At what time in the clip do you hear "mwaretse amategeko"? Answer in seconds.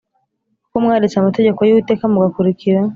0.83-1.59